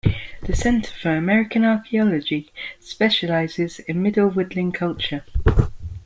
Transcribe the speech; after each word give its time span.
The 0.47 0.55
Center 0.55 0.91
for 0.91 1.11
American 1.11 1.63
Archeology 1.63 2.51
specializes 2.79 3.77
in 3.81 4.01
Middle 4.01 4.29
Woodland 4.29 4.73
culture. 4.73 5.23